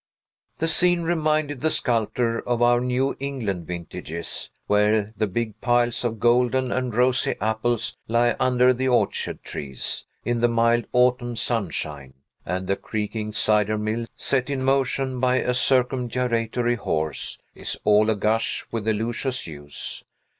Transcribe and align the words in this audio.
The 0.57 0.67
scene 0.67 1.03
reminded 1.03 1.61
the 1.61 1.69
sculptor 1.69 2.39
of 2.47 2.59
our 2.63 2.79
New 2.81 3.15
England 3.19 3.67
vintages, 3.67 4.49
where 4.65 5.13
the 5.15 5.27
big 5.27 5.61
piles 5.61 6.03
of 6.03 6.19
golden 6.19 6.71
and 6.71 6.91
rosy 6.91 7.35
apples 7.39 7.97
lie 8.07 8.35
under 8.39 8.73
the 8.73 8.87
orchard 8.87 9.43
trees, 9.43 10.05
in 10.25 10.41
the 10.41 10.47
mild, 10.47 10.85
autumnal 10.91 11.35
sunshine; 11.35 12.15
and 12.47 12.65
the 12.65 12.77
creaking 12.77 13.31
cider 13.33 13.77
mill, 13.77 14.07
set 14.15 14.49
in 14.49 14.63
motion 14.63 15.19
by 15.19 15.35
a 15.35 15.53
circumgyratory 15.53 16.77
horse, 16.77 17.37
is 17.53 17.77
all 17.83 18.09
a 18.09 18.15
gush 18.15 18.65
with 18.71 18.85
the 18.85 18.93
luscious 18.93 19.43
juice. 19.43 20.03